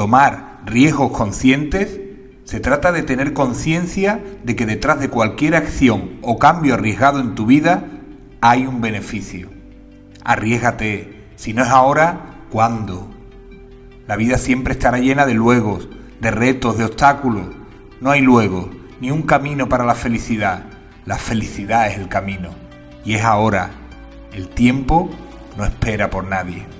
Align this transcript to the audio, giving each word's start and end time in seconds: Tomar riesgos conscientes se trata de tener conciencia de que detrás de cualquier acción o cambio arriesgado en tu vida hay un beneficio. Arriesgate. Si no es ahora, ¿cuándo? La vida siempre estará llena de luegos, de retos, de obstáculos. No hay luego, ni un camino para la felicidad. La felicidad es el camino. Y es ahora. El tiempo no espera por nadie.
Tomar 0.00 0.62
riesgos 0.64 1.12
conscientes 1.12 2.00
se 2.44 2.58
trata 2.58 2.90
de 2.90 3.02
tener 3.02 3.34
conciencia 3.34 4.18
de 4.44 4.56
que 4.56 4.64
detrás 4.64 4.98
de 4.98 5.10
cualquier 5.10 5.54
acción 5.54 6.12
o 6.22 6.38
cambio 6.38 6.72
arriesgado 6.72 7.20
en 7.20 7.34
tu 7.34 7.44
vida 7.44 7.84
hay 8.40 8.64
un 8.64 8.80
beneficio. 8.80 9.50
Arriesgate. 10.24 11.26
Si 11.36 11.52
no 11.52 11.62
es 11.64 11.68
ahora, 11.68 12.46
¿cuándo? 12.48 13.10
La 14.06 14.16
vida 14.16 14.38
siempre 14.38 14.72
estará 14.72 14.96
llena 14.96 15.26
de 15.26 15.34
luegos, 15.34 15.90
de 16.18 16.30
retos, 16.30 16.78
de 16.78 16.86
obstáculos. 16.86 17.48
No 18.00 18.10
hay 18.10 18.22
luego, 18.22 18.70
ni 19.02 19.10
un 19.10 19.20
camino 19.20 19.68
para 19.68 19.84
la 19.84 19.94
felicidad. 19.94 20.62
La 21.04 21.18
felicidad 21.18 21.88
es 21.88 21.98
el 21.98 22.08
camino. 22.08 22.48
Y 23.04 23.16
es 23.16 23.22
ahora. 23.22 23.68
El 24.32 24.48
tiempo 24.48 25.10
no 25.58 25.64
espera 25.66 26.08
por 26.08 26.24
nadie. 26.24 26.79